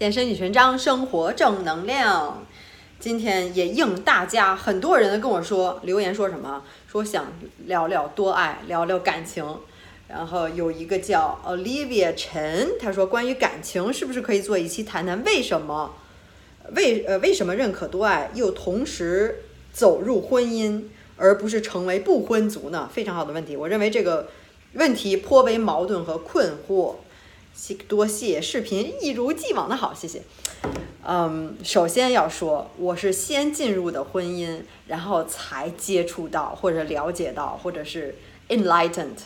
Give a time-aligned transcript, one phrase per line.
[0.00, 2.46] 健身女权章，生活正能量。
[3.00, 7.26] 今天也应大家很多人跟我说留言说什么，说想
[7.66, 9.44] 聊聊多爱，聊聊感情。
[10.06, 15.96] 然后有一个叫 Olivia 陈，他说关于感情是不是可以做一期谈谈为什么
[16.76, 19.42] 为呃为什么认可多爱，又同时
[19.72, 20.84] 走入婚姻，
[21.16, 22.88] 而不是成为不婚族呢？
[22.92, 24.28] 非常好的问题，我认为这个
[24.74, 26.94] 问题颇为矛盾和困惑。
[27.88, 30.22] 多谢视频一如既往的好，谢谢。
[31.04, 38.14] 嗯，首先要说，我是先进入的婚姻，然后才接触到或者了解到，或者是
[38.48, 39.18] enlightened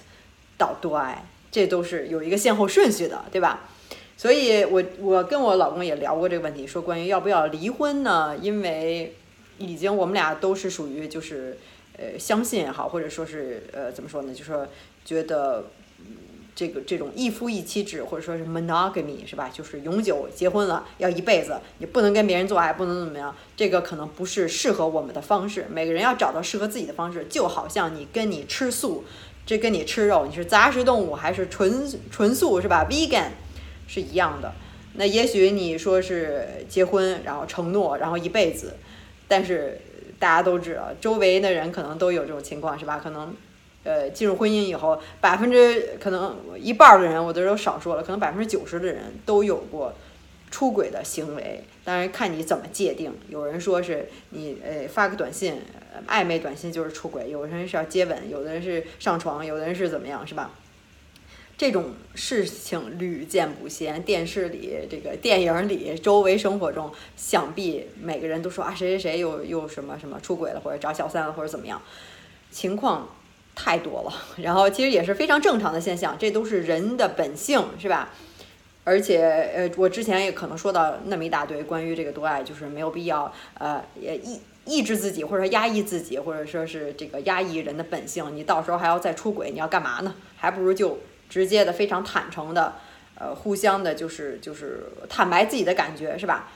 [0.57, 3.69] 到多爱，这都是有一个先后顺序的，对吧？
[4.17, 8.37] 所以我我跟我老公也聊过这个问题，说关于要不要离婚呢？
[8.41, 9.15] 因为
[9.59, 11.59] 已经我们俩都是属于就是
[11.99, 14.67] 呃相信也好，或者说是呃怎么说呢，就说
[15.05, 15.67] 觉得。
[16.55, 19.51] 这个这种一夫一妻制，或者说是 monogamy 是吧？
[19.52, 23.34] 就是永久结婚了，要一辈子，你不能跟别人做爱，不能怎么样。
[23.56, 25.67] 这个可能不是适合我们的方式。
[25.70, 29.05] 每个人要找到适合自己的方式，就好像你跟你吃素，
[29.47, 33.31] 这跟你吃肉，你是杂食动物还是纯纯素是吧？vegan
[33.89, 34.53] 是一样的。
[34.94, 38.75] 那也许你说是结婚，然后承诺，然后一辈子，
[39.27, 39.81] 但是
[40.19, 43.00] 大家都知道，周围的人可能都有这种情况是吧？
[43.03, 43.34] 可能。
[43.84, 49.92] 呃，进入婚姻以后，百分之可能一半的人，我都少说了，可能百分之九十的人都有过
[50.52, 51.64] 出轨的行为。
[51.83, 53.12] 当然看你怎么界定。
[53.28, 55.60] 有人说是你呃发个短信，
[56.06, 60.53] 暧昧短信就是出轨；有人是要接吻，有的人是上床，有的人是怎么样，是吧？
[61.58, 71.83] 这种事情屡见不鲜，电视里、这个电影里、周围生活中，想必每个人都说啊，谁谁谁又又什么什么出轨了，或者找小三了，或者怎么样，
[72.53, 73.08] 情况。
[73.55, 78.11] 太多了， 然后其实也是非常正常的现象，这都是人的本性，是吧？
[78.84, 79.20] 而且，
[79.55, 90.15] 呃，我之前也可能说到那么一大堆关于这个多爱，就是没有必要，呃，也抑抑制自己，或者说压抑自己，或者说是这个压抑人的本性，你到时候还要再出轨，你要干嘛呢？
[90.37, 90.98] 还不如就
[91.28, 92.75] 直接的、非常坦诚的，
[93.15, 96.48] 呃，互相的，就是就是坦白自己的感觉，是吧？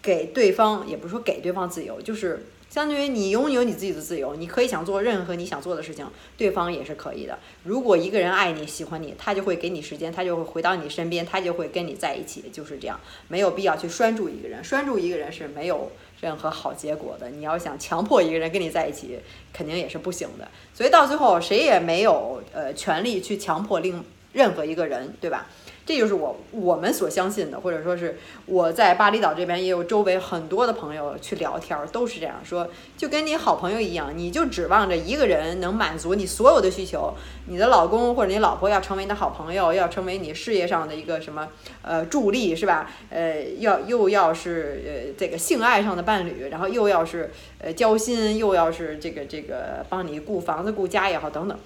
[0.00, 2.46] 给对方，也不是说给对方自由，就是。
[2.70, 6.06] 相当于你拥有你自己的自由，你可以想做任何你想做的事情，
[6.36, 7.38] 对方也是可以的。
[7.64, 14.62] 如果一个人爱你、喜欢你，他就会给你时间，他就会回到你身边，他就会跟你在一起，就是这样，没有必要去拴住一个人。
[14.62, 15.90] 拴住一个人是没有
[16.20, 17.30] 任何好结果的。
[17.30, 19.18] 你要想强迫一个人跟你在一起，
[19.52, 20.46] 肯定也是不行的。
[20.74, 24.04] 所以到最后，谁也没有呃权利去强迫另
[24.34, 25.46] 任何一个人，对吧？
[25.88, 37.14] 这就是我我们所相信的，或者说是我在巴厘岛这边也有周围很多的朋友去聊天，都是这样说，就跟你好朋友一样，你就指望着一个人能满足你所有的需求，
[37.46, 41.48] 你的老公或者你老婆要成为你的好朋友，要成为你事业上的一个什么
[41.80, 42.90] 呃助力是吧？
[43.08, 51.58] 呃，要又要是呃这个性爱上的伴侣，然后又要是呃交心，又要是这个这个帮你顾房子顾家也好等等，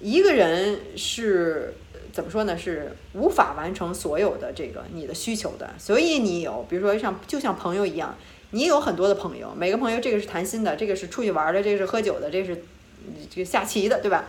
[0.00, 1.74] 一个人是。
[2.12, 2.58] 怎么说呢？
[2.58, 8.14] 是无法完成所有的这个你的需求的，所以你有，比如说像就像朋友一样，
[8.50, 12.64] 你有很多的朋友，每个朋友这个是谈心的，这个是出去玩的，这个是喝酒的，这是
[13.30, 14.26] 这个下棋的，对吧？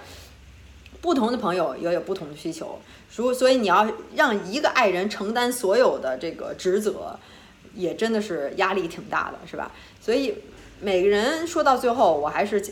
[1.01, 2.79] 不同的朋友也有不同的需求，
[3.09, 7.19] 所所以你要让一个爱人承担所有的这个职责，
[7.75, 9.71] 也真的是压力挺大的，是吧？
[9.99, 10.35] 所以
[10.79, 12.63] 每个人说到最后，我还是。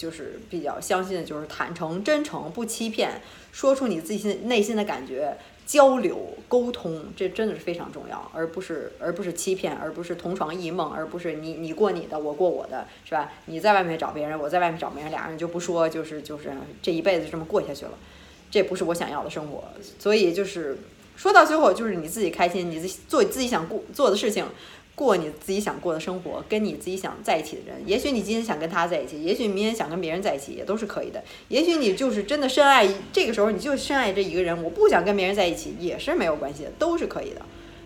[0.00, 3.20] 就是比较相信的，就是坦诚、真诚、不欺骗，
[3.52, 13.30] 说出你自己内心的感觉，交流沟通，这真的是非常重要，而不是而不是欺骗，而不是同床异梦，而不是你你过你的，我过我的，是吧？
[13.44, 16.50] 你在外面找别人，我在外面找别人，俩人就不说，就是就是
[16.80, 17.92] 这一辈子这么过下去了，
[18.50, 19.64] 这不是我想要的生活。
[19.98, 20.78] 所以就是
[21.14, 24.46] 说到最后，就是你自己开心，你自己做自己想过做的事情。
[25.00, 27.80] 过你自己想过的生活，跟你自己想在一起的人。
[27.86, 31.24] 也许你今天想跟他在一起，也许明天想跟别人在一起，也都是可以的。
[31.48, 37.40] 也许你就是真的深爱，这个时候你就深爱这一个人，我不想跟别人在一起，也是没有关系的，都是可以的。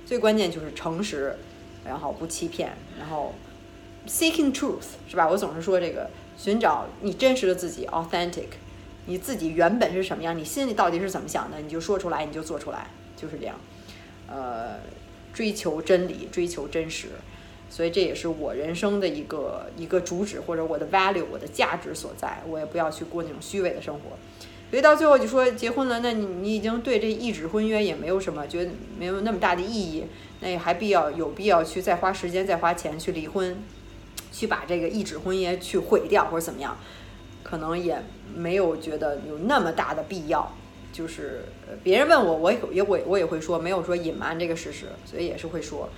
[0.04, 1.36] 最关键就是诚实，
[1.86, 3.32] 然后不欺骗，然后
[4.08, 5.28] seeking truth 是吧？
[5.28, 8.48] 我总是说这个，寻找你真实的自己，authentic，
[9.06, 13.54] 你自己原本是什么样，你心里到底是怎么想的，你就说出来，你就做出来，就是这样。
[14.26, 14.80] 呃。
[15.34, 17.08] 追求真理，追求真实，
[17.68, 22.40] 所以这也是我人生的一个一个主旨，或者我的 value，我的价值所在。
[22.48, 24.16] 我也不要去过那种虚伪的生活。
[24.70, 30.04] 所以到最后就说结婚了，那你你已经对这一纸婚约也没有什么，觉得没有那么大的意义，
[30.40, 33.56] 那也还必要有必要去再花时间、再花钱去离婚，
[34.32, 36.76] 去把这个一纸婚约去毁掉或者怎么样，
[37.44, 38.02] 可能也
[38.34, 40.52] 没有觉得有那么大的必要。
[40.94, 41.44] 就是
[41.82, 45.88] 别人问我，我也也我我也会说，没有说隐瞒这个事实，所以也是会说。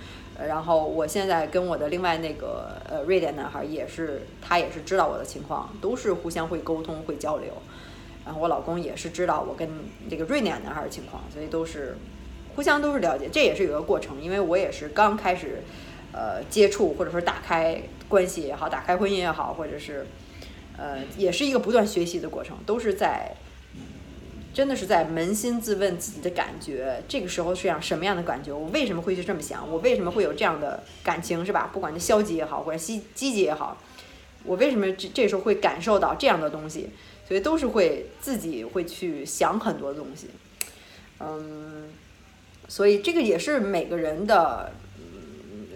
[0.47, 7.53] 然后我现在跟我的另外那个呃瑞典男孩也是，他也是知道我的情况，都是互相会沟通会交流。
[8.25, 9.69] 然后我老公也是知道我跟
[10.09, 11.95] 这个瑞典男孩的情况，所以都是
[12.55, 13.29] 互相都是了解。
[13.31, 15.61] 这也是有个过程，因为我也是刚开始
[16.11, 17.79] 呃接触或者说打开
[18.09, 20.07] 关系也好，打开婚姻也好，或者是
[20.75, 23.35] 呃也是一个不断学习的过程，都是在。
[24.57, 28.51] 真的是在扪心自问自己的感觉，这个时候是样什么样的感觉？
[28.51, 29.71] 我为什么会去这么想？
[29.71, 31.69] 我为什么会有这样的感情，是吧？
[31.71, 33.77] 不管是消极也好，或者积积极也好，
[34.45, 36.89] 我为什么这这时候会感受到这样的东西？
[37.27, 40.29] 所以都是会自己会去想很多东西，
[41.19, 41.89] 嗯，
[42.67, 44.71] 所以这个也是每个人的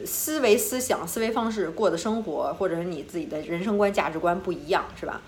[0.08, 5.22] 思维、思想、思维方式、过的生活，或者是你自己的人生观、价值观不一样，是吧？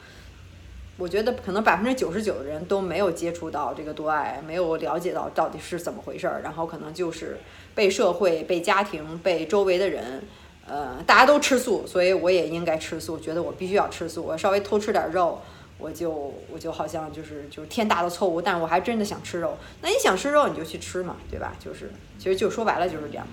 [0.96, 7.40] 我觉得可能百分之九十九的人都没有接触到这个多爱，没有了解到到底是怎么回事儿，然后可能就是
[7.74, 10.22] 被社会、被家庭、被周围的人，
[10.68, 15.42] 呃，大家都吃素，所以我也应该吃素，觉得我必须要吃素，我稍微偷吃点肉，
[15.80, 21.56] 我就我就好像就是就天大的错误，但我还真的想吃肉，那你想吃肉你就去吃嘛，对吧？
[21.60, 21.90] 就是
[22.20, 23.26] 其实就说白了就是这样，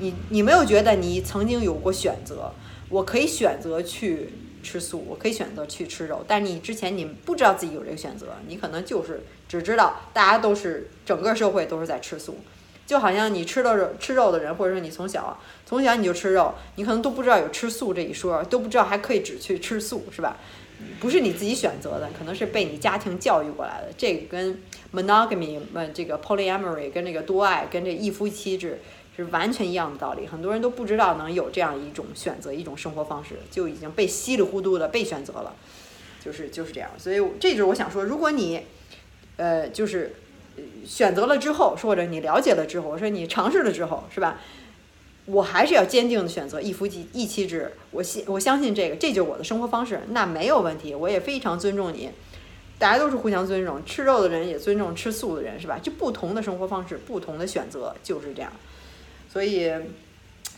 [0.00, 2.52] 你你没有觉得你曾经有过选择，
[2.90, 4.34] 我可以选择去。
[4.62, 12.38] 吃素，我可以选择去吃肉，但是你之前你不知道自己有这个选择，你可能就是只知道大家都是整个社会都是在吃素，
[12.86, 20.36] 就好像你吃了肉吃肉的人，或者说你从小从小你就吃肉，你可能都不知道有吃素这一说，都不知道还可以只去吃素，是吧？
[20.98, 23.92] 不是你自己选择的，可能是被你家庭教育过来的。
[23.98, 24.58] 这个跟
[24.94, 28.80] monogamy，呃，这个 polyamory，跟这个多爱，跟这一夫一妻制。
[29.24, 35.54] 是完全一样的道理，很多人都不知道能有这样一种选择，一种生活方式，就已经被稀里糊涂的被选择了，
[36.24, 36.90] 就是就是这样。
[36.98, 38.62] 所以这就是我想说，如果你，
[39.36, 40.16] 呃，就是
[40.84, 44.40] 选择了之后，或者你了解了之后，我说你尝试了之后，是吧？
[45.26, 52.10] 我还是要坚定的选择一夫一一妻制，我信我相信这个，这就是我的生活方式，那没有问题，我也非常尊重你，
[52.78, 55.78] 大家都是互相尊重，吃肉的人也尊重吃素的人，是吧？
[55.80, 58.50] 就不同的生活方式，不同的选择，就是这样。
[59.32, 59.70] 所以，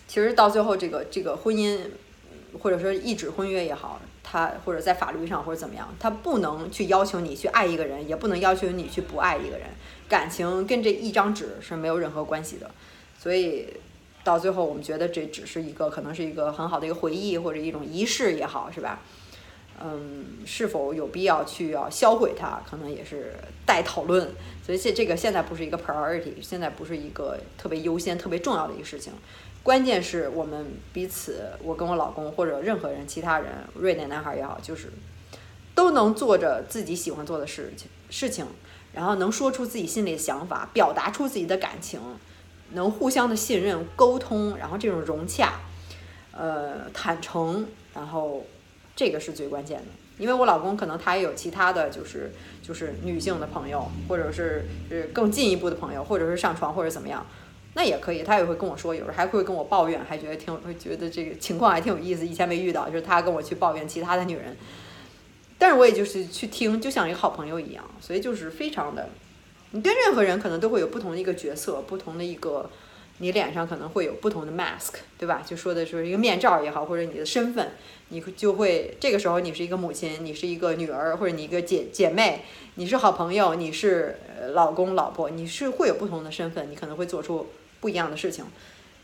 [0.09, 1.79] 其实到最后，这个这个婚姻，
[2.63, 9.69] 或者说一纸婚约也好，它或者在法律上或者怎么样，它不能去要求你去爱一个人，也不能要求你去不爱一个人。
[10.09, 12.71] 感情跟这一张纸是没有任何关系的。
[13.19, 13.69] 所以
[14.25, 19.01] 到最后，我们觉得这只是一个可能是一个很好的一个回忆或者一种仪式也好，是吧？
[19.85, 23.35] 嗯，是否有必要去要销毁它，可能也是
[23.67, 24.31] 待讨论。
[24.65, 29.13] 所以这这个现在不是一个 priority，现在不是一个特别优先、特别重要的一个事情。
[29.63, 34.93] 关键是我们彼此，我跟我老公或者任何人、其他人，瑞典男孩也好，就是
[35.75, 38.47] 都能做着自己喜欢做的事情，事情，
[38.93, 42.01] 然后能说出自己心里的想法，表达出自己的感情，
[42.73, 45.61] 能互相的信任、沟通，然后这种融洽，
[46.33, 48.45] 呃，坦诚，然后
[48.95, 49.87] 这个是最关键的。
[50.19, 52.31] 因为我老公可能他也有其他的就是
[52.63, 57.27] 就是女性的朋友，或者是是更进一步的朋友，或者是上床或者怎么样，
[57.75, 64.57] 那也可以，他也会跟我说，有时候还会跟我抱怨，还觉得挺会觉得这个情况还挺有意思，以前没遇到，就是他跟我去抱怨其他的女人，
[65.59, 69.09] 但是我也就是去听，就像一个好朋友一样，所以就是非常的，
[69.71, 72.71] 你跟任何人可能都会有不同的一个角色，不同的一个。
[73.23, 75.45] 你脸上可能会有不同的 mask，对吧？
[75.47, 77.71] 就说的是一个面罩也好，或者你的身份，
[78.09, 82.43] 你就会这个时候你是一个母亲，你是一个女儿，或者你一个姐姐妹，
[82.75, 84.17] 你是好朋友，你是
[84.55, 87.47] 老公老婆，你是会有不同的身份，你可能会做出
[87.79, 88.45] 不一样的事情。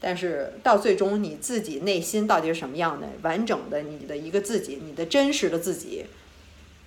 [0.01, 6.07] 但是到最终你自己内心到底是什么样的，完整的你的一个自己，你的真实的自己，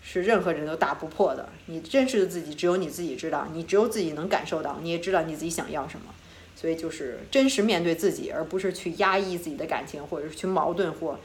[0.04, 1.48] 是任何人都打不破的。
[1.68, 6.14] 你真实的自己只有你自己知道，你只有自己能感受到，你也知道你自己想要什么。
[6.62, 11.18] 所以就是真实面对自己，而不是去压抑自己的感情，或者是去矛盾或，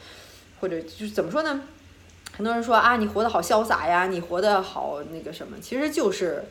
[0.61, 1.65] 或者就是怎么说呢？
[2.33, 6.45] 很多人说啊，你活得好潇洒呀，你活得好那个什么，其实就是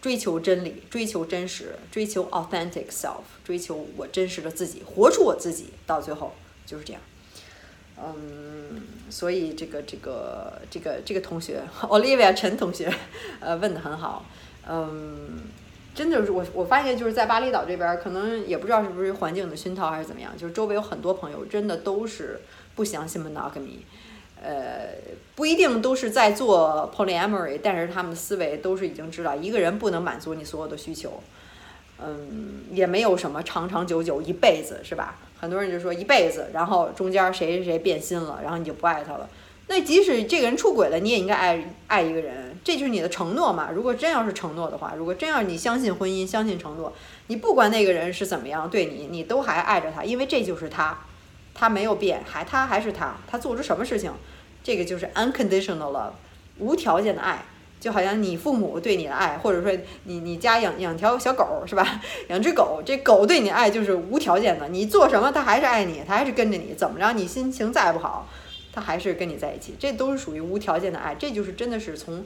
[0.00, 6.32] 追求真理，追求真实，追求 authentic self，追求我真实的自己，活出我自己，到最后
[6.64, 7.02] 就是这样。
[7.98, 12.88] 嗯，所以这个这个这个这个同学 Olivia 陈同学，
[13.40, 14.24] 呃，问的很好，
[14.68, 15.40] 嗯。
[15.96, 22.38] 真的是我，我发现就是在巴厘岛这边，可能也不知道是不是环境的熏陶还是怎么样，就是周围有很多朋友真的都是
[22.74, 23.78] 不相信 monogamy，
[24.42, 24.88] 呃，
[25.34, 31.22] 不一定都是在做 polyamory，但是他们的思维都是已经知道一个人不能满足你所有的需求，
[31.98, 35.16] 嗯，也没有什么长长久久一辈子，是吧？
[35.40, 39.26] 很多人就说一辈子，然后中间谁谁谁变心了，然后你就不爱他了，
[39.68, 43.70] 那即使这个人出轨了，你也应该爱爱一个人，这就是你的承诺嘛。
[43.74, 46.92] 如果真要是承诺的话，如果真要你相信婚姻，相信承诺，
[47.26, 50.96] 你不管那个人是怎么样对你，你都还爱着他，因为这就是他，
[51.54, 54.12] 他没有变，还他还是他，他做出什么事情，
[54.62, 56.12] 这个就是 unconditional love，
[56.58, 57.44] 无条件的爱。
[57.78, 59.70] 就好像你父母对你的爱，或者说
[60.04, 62.00] 你你家养养条小狗是吧？
[62.28, 68.26] 养只狗，这狗对你爱就是无条件的，你做什么它还是爱你，它还是跟着你，怎么着你心情再不好，
[68.76, 72.22] 他还是跟你在一起，这都是属于无条件的爱，这就是真的是从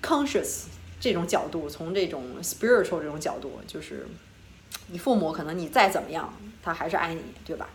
[0.00, 0.66] conscious
[1.00, 4.06] 这种角度，从这种 spiritual 这种角度，就是
[4.86, 7.68] 你父母可能你再怎么样，他还是爱你，对吧？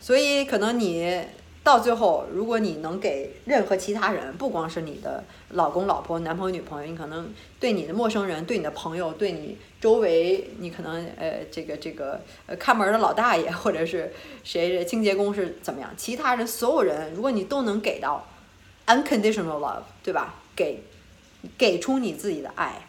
[0.00, 1.20] 所以可能你。
[1.66, 14.12] 到最后，如果你能给任何其他人，不光是你的老公、老婆、男朋友、女朋友，你可能对你的陌生人、对你的朋友、对你周围，你可能呃，这个这个呃，看门的老大爷， 或者是
[14.42, 15.94] 谁清洁工是怎么样？
[15.96, 18.26] 其他人所有人，如果你都能给到
[18.88, 20.42] unconditional love，对吧？
[20.56, 20.82] 给
[21.56, 22.88] 给出你自己的爱，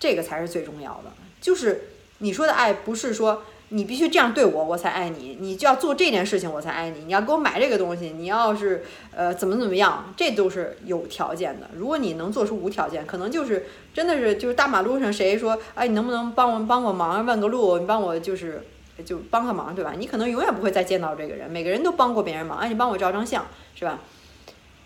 [0.00, 1.12] 这个才是最重要的。
[1.40, 3.44] 就是你说的爱，不是说。
[3.74, 5.36] 你必须这样对我，我才爱你。
[5.40, 7.00] 你就要做这件事情，我才爱你。
[7.06, 11.68] 你要给我买这个东西，你要是呃怎么怎么样，这都是有条件的。
[11.76, 18.62] 如果你能做出无条件，可能就是真的是就是大马路上谁说哎，你能不能帮我帮我忙，问个路，你帮我就是
[19.04, 19.92] 就帮个忙，对吧？
[19.98, 21.50] 你可能永远不会再见到这个人。
[21.50, 23.98] 每个人都帮过别人忙，哎，你帮我照张相，是吧？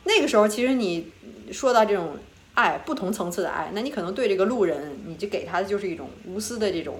[0.05, 1.13] 那个时候其实你
[1.53, 2.17] 说到这种
[2.55, 6.97] 爱，不同层次的爱，那你可能对这个路人，你就给他的就是一种无私的这种。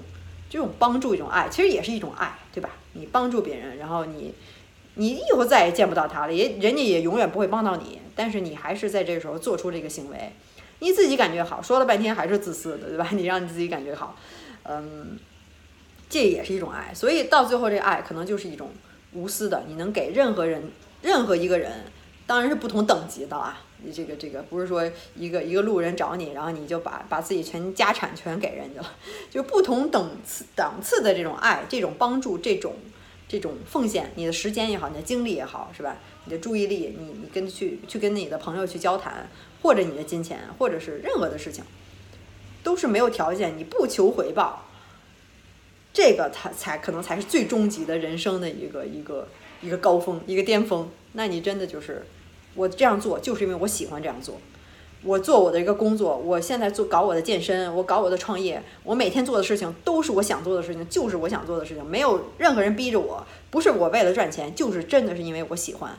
[0.49, 2.71] 这种帮助一种爱，其实也是一种爱，对吧？
[2.95, 4.35] 你帮助别人，然后你，
[4.95, 10.33] 你以后再也见不到他了，也人家也永远不会帮到你，但是你还是在这时候做出这个行为，
[10.79, 13.09] 你自己感觉好，说了半天还是自私的，对吧？
[13.13, 14.17] 你让你自己感觉好，
[14.65, 15.19] 嗯，
[16.09, 18.71] 这也是一种爱，所以到最后这爱可能就是一种
[19.13, 20.71] 无私的，你能给任何人，
[21.03, 21.85] 任何一个人，
[22.27, 23.61] 当然是不同等级的啊。
[23.85, 24.83] 你这个这个不是说
[25.15, 28.97] 一个一个路人找你，然后你就把把自己全家产全给人家了，
[29.31, 32.75] 就不同等次档次的这种爱，这种帮助，这种
[33.29, 35.97] 这种奉献，你的时间也好，你的精力也好，是吧？
[36.25, 39.29] 你的注意力，你你跟去去跟你的朋友去交谈，
[39.63, 41.63] 或者你的金钱，或者是任何的事情，
[42.65, 44.67] 都是没有条件，你不求回报，
[45.93, 49.29] 这个才才可能才是最终极的人生的一个一个
[49.63, 50.91] 一个高峰，一个巅峰。
[51.13, 52.05] 那你真的就是。
[52.59, 54.41] 我这样做就是因为我喜欢这样做，
[55.05, 65.97] 我做我的一个工作，我现在做搞我的健身，我搞我的创业，我每天做的事情都是我想做的事情，就是我想做的事情，没有任何人逼着我，不是我为了赚钱，就是真的是因为我喜欢，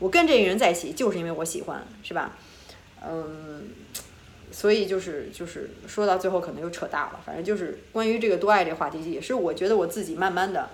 [0.00, 2.36] 我跟这个人在一起就是因为我喜欢，是吧？
[3.08, 3.68] 嗯，
[4.50, 10.70] 所以就是就是说到最后可能又扯大了，反正就是关于这个多爱这个话题，也是我觉得我自己慢慢的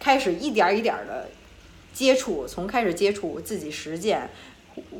[0.00, 1.28] 开始一点一点的
[1.92, 4.30] 接触，从开始接触自己实践。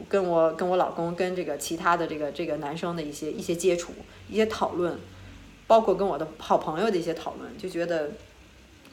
[0.09, 3.93] 跟我跟我老公跟这个其他的这个这个男生的一些一些接触
[4.29, 4.99] 一些讨论，
[5.67, 8.13] 包括跟我的好朋友的一些讨论，就觉得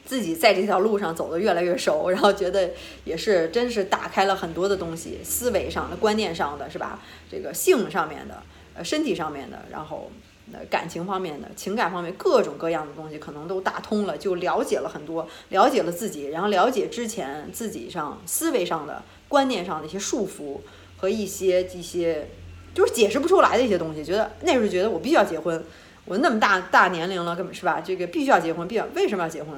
[0.04, 2.70] 自己在这条路上走得越来越熟，然后觉得
[3.04, 7.00] 也是真是打开了很多的东西，思维上的观念上的是吧？
[7.30, 8.42] 这个性上面的，
[8.74, 10.10] 呃，身体上面的，然后
[10.52, 19.02] 呃感情方面的情感方面各种各样的东西，可能都打通了，就了解了很多，了解了自己，然后了解之前自己上思维上的。
[19.32, 20.60] 观念上的一些束缚
[20.98, 22.28] 和一些一些
[22.74, 25.64] 就是解释不出来的一些东西，觉得那时候觉得我必须要结婚，
[26.04, 27.80] 我那么大大年龄了，根本是吧？
[27.80, 29.54] 这个必须要结婚，必要为什么要结婚？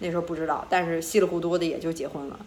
[0.00, 2.40] 那时候不知道，但是稀里糊涂的也就结婚了，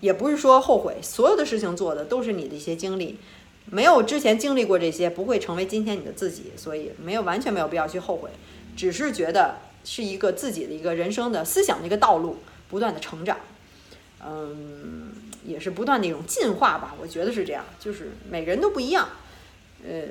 [0.00, 3.16] 也不是说后悔，所有的事情做的都是你的一些经历，
[3.64, 8.28] 没有之前经历过这些，不会成为今天你的自己，所以没有完全没有必要去后悔，
[8.76, 12.36] 只是觉得是一个自己的一个人生的思想的一个道路，
[12.68, 13.38] 不断的成长，
[14.24, 15.23] 嗯。
[15.44, 19.08] 也是不断的一种进化吧，我觉得是这样，就是每个人都不一样，
[19.86, 20.02] 呃，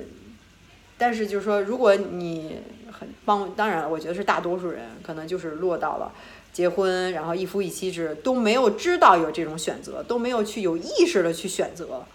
[0.97, 2.59] 但是就是说，如果你
[2.91, 6.11] 很帮，当然，我觉得是大多数人可能就是落到了
[6.53, 12.05] 结婚，然后一夫一妻制，都没有知道有这种选择，都没有去有意识的去选择，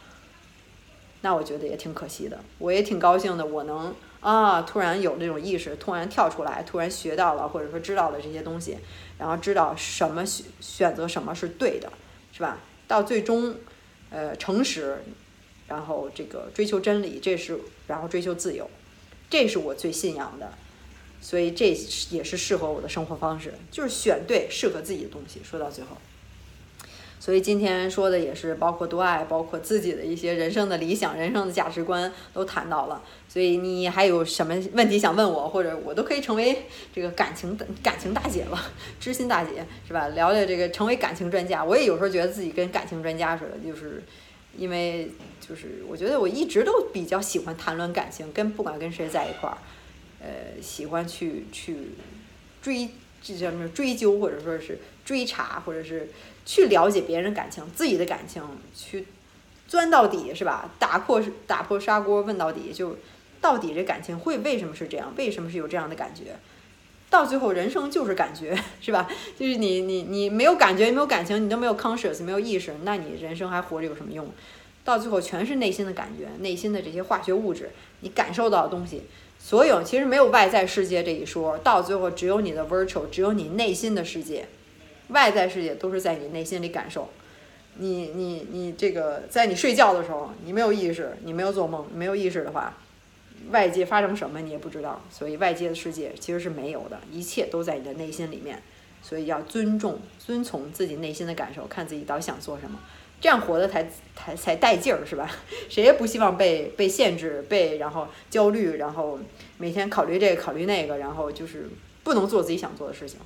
[1.22, 2.38] 那我觉得也挺可惜的。
[2.58, 8.78] 我也挺高兴的，我能啊，突然有这种意识，突然跳出来，突然学到了或者说知道了这些东西，
[9.18, 11.92] 然后知道什么选选择什么是对的，
[12.32, 12.58] 是吧？
[12.88, 13.54] 到最终，
[14.11, 15.04] 呃，诚实，
[15.68, 18.68] 然后这个追求真理，这是然后追求自由，
[19.30, 20.52] 这是我最信仰的，
[21.21, 21.68] 所以这
[22.11, 25.40] 也是适合我的生活方式，就是选对适合自己的东西。
[25.45, 25.97] 说到最后。
[27.20, 33.02] 所以今天说的也是包括多爱，包括自己的一些人生的理想、人生的价值观都谈到了。
[33.28, 38.58] 所以你还有什么问题想问我，或者我都可以成为这个感情感情大姐了，
[38.98, 40.08] 知心大姐是吧？
[40.08, 44.02] 聊聊这个成为感情专家，我也有时候觉得自己跟感情专家似的，就是
[44.56, 45.10] 因为
[45.46, 49.58] 就是我觉得我一直都比较喜欢谈论感情，跟不管跟谁在一块儿，
[50.20, 51.90] 呃，喜欢去去
[52.62, 52.88] 追
[53.20, 56.10] 这叫什么追究，或者说是追查，或者是
[56.44, 58.42] 去了解别人感情，自己的感情
[58.76, 59.06] 去
[59.66, 60.70] 钻到底，是吧？
[60.78, 62.98] 打破打破砂锅问到底，就
[63.40, 65.14] 到底这感情会为什么是这样？
[65.16, 66.36] 为什么是有这样的感觉？
[67.08, 69.08] 到最后，人生就是感觉，是吧？
[69.38, 74.30] 就是你你你没有感觉，没有感情，你都没有 conscious，没有意识，那你人生还活着有什么用？
[74.84, 79.04] 到最后全是内心的感觉，内心的这些化学物质，你感受到的东西，
[79.38, 84.46] 所有其实没有外在世界这一说，到最后只有你的 virtual，只有你内心的世界，
[85.08, 87.08] 外在世界都是在你内心里感受。
[87.80, 92.76] 你你你这个在你睡觉的时候，你没有意识，你没有做梦，没有意识的话。
[93.50, 98.60] 外界发生什么你也不知道，所以外界的世界其实是没有的，一切都在你的内心里面，
[99.00, 102.80] 所以要尊重、遵从自己内心的感受，看自己到底想做什么，
[103.20, 105.30] 这样活的才才才带劲儿，是吧？
[105.70, 109.20] 谁也不希望被被限制、被然后焦虑，然后
[109.56, 111.70] 每天考虑这个考虑那个，然后就是
[112.02, 113.20] 不能做自己想做的事情。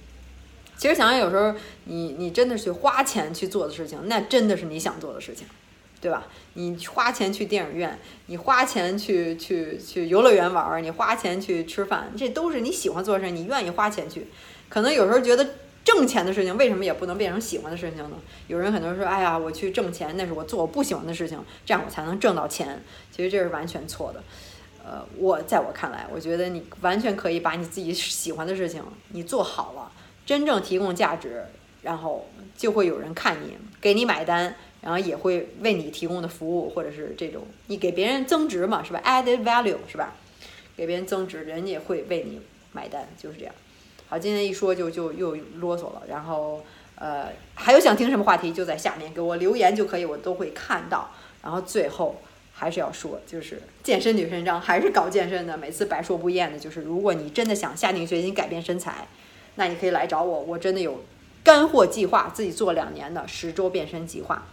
[0.82, 5.46] 其实想想，有时候你你真的是花钱去做的事情，那真的是你想做的事情。
[6.00, 6.26] 对吧？
[6.54, 7.96] 你花钱去电影院，
[8.26, 14.26] 你花钱去去去游乐园玩儿，你花钱去吃饭，这都是你喜欢做的事，你愿意花钱去。
[14.68, 15.50] 可能有时候觉得
[15.84, 16.26] 挣钱。
[16.26, 16.32] 的。
[16.32, 18.16] 事情，为什么也不能变成喜欢的事情呢？
[18.48, 22.82] 有人可能说：“哎呀，我去挣钱，那是我做我不喜欢的事情，这样我才能挣到钱。”
[23.16, 24.20] 其实这是完全错的。
[24.84, 29.92] 呃，我在我看来，我觉得你完全可以把你自己喜欢的事情你做好了，
[30.26, 31.44] 真正提供价值，
[31.82, 34.54] 然后就会有人看你，给你买单。
[34.82, 40.16] 然后也会为你提供的服务，或者是这种你给别人增值嘛，是吧？added value 是吧？
[40.76, 42.40] 给别人增值，人也会为你
[42.72, 43.54] 买单，就是这样。
[44.08, 46.02] 好，今天一说就就又啰嗦了。
[46.08, 46.64] 然后
[46.96, 51.12] 呃，还有想听什么话题，就在下面给我留言就可以，我都会看到。
[51.44, 52.20] 然后最后
[52.52, 59.06] 还是要说，就是健身女神章还是搞健身的，每次百说不厌的，就是如果你真的想下定决心改变身材，
[59.56, 61.02] 那你可以来找我，我真的有
[61.44, 64.46] 干货计划，自己做两年的十周变身计划。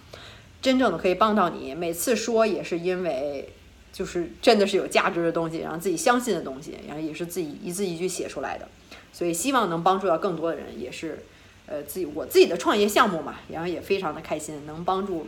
[0.62, 3.48] 真正的可以帮到你，每次说也是因为，
[3.94, 8.68] 就是真的是有价值的东西，然后自己相信的东西，然后也是自己一字一句写出来的，
[9.14, 11.24] 所以希望能帮助到更多的人，也是，
[11.66, 15.28] 呃，自己我自己的创业项目嘛，然后也非常的开心，能帮助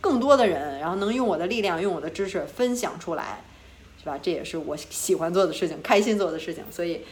[0.00, 3.44] 更多的人，然后能用我的力量，用我的知识分享出来，
[3.98, 4.18] 是吧？
[4.22, 7.02] 这也是我喜欢做的事情，开心做的事情，所以，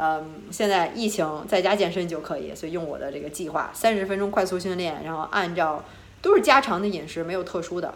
[0.00, 5.84] 嗯，现在疫情在家健身就可以，所以用我的这个计划，三十分钟快速训练，然后按照。
[6.22, 7.94] 都是家常的饮食，没有特殊的，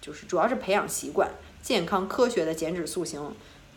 [0.00, 1.28] 就是主要是培养习惯，
[1.60, 3.20] 健康科学的减脂塑形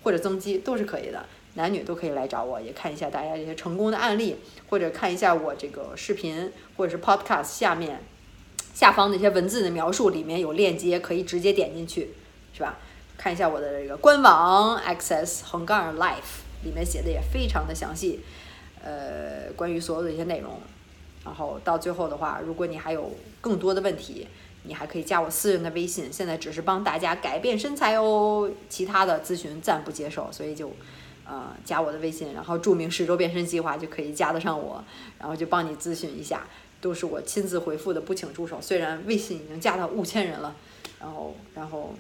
[0.04, 4.36] 或者增肌都是可以的，男女都可以来找我，也看一下大家这些成功的案例，
[4.70, 8.04] 或者看一下我这个视频或者是 podcast 下面
[8.72, 12.14] 下方的一些文字的描述，里面有链接可以直接点进去，
[12.54, 12.78] 是吧？
[13.18, 18.20] 看一下我的这个官网 access 横杠 life 里面写的也非常的详细，
[18.82, 20.60] 呃，关于所有的一些内容。
[21.26, 24.28] 然后到最后的话，如果你还有更多的问题，
[24.64, 26.12] 你还可以加我私人的微信。
[26.12, 30.72] 现在只是帮大家改变身材哦，其他的咨询暂不接受，所以就，
[31.26, 34.84] 呃，加我的微信，然后注明十周变身计划就可以加得上我，
[35.20, 36.48] 然后就帮你咨询一下，
[36.80, 38.60] 都是我亲自回复的，不请助手。
[38.62, 40.56] 虽然微信已经加到五千人了，
[41.02, 41.94] 然后然后，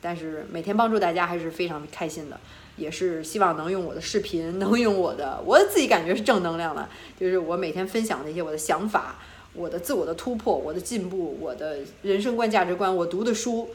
[0.00, 2.38] 但是每天帮助大家还是非常开心的。
[2.76, 9.16] 也是希望能用我的视频， 能用我的，我自己感觉是正能量的，就是我每天分享的一些我的想法，
[9.52, 13.70] 我的自我的突破，我的进步，我的人生观价值观，我读的书，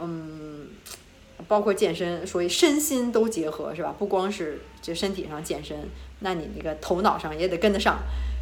[0.00, 0.68] 嗯，
[1.48, 3.92] 包括健身，所以身心都结合，是吧？
[3.98, 5.88] 不光是这身体上健身，
[6.20, 7.98] 那你那个头脑上也得跟得上。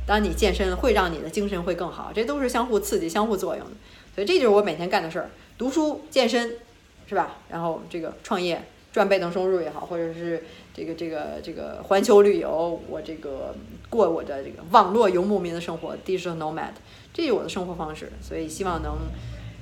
[0.07, 3.73] 当你健身会让你的精神会更好，这都是相互刺激、相互作用的。
[4.15, 6.59] 所以这就是我每天干的事儿：读书、健身，
[7.07, 7.37] 是吧？
[7.49, 8.63] 然后这个创业。
[8.93, 10.43] 赚被动收入也好，或者是
[10.73, 13.55] 这个这个这个环球旅游，我这个
[13.91, 16.71] 过我的这个网络游牧民的生活，digital nomad，
[17.13, 18.97] 这是我的生活方式，所以希望能，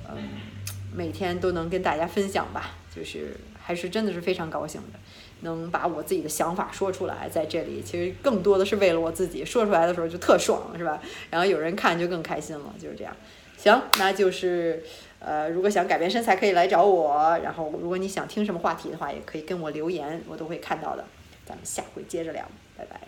[0.09, 0.15] 嗯，
[0.95, 4.99] 每天都能跟大家分享吧，就是还是真的是非常高兴的，
[5.41, 11.01] 能把我自己的想法说出来，在这里，其实更多的是为了我自己，说出来的时候就特爽，是吧？
[11.29, 13.13] 然后有人看就更开心了，就是这样。
[13.57, 14.81] 行，那就是。
[15.25, 17.37] 呃，如果想改变身材，可以来找我。
[17.43, 21.03] 然后，如果你想听什么话题的话，也可以跟我留言，我都会看到的。
[21.45, 22.45] 咱们下回接着聊，
[22.77, 22.99] 拜拜。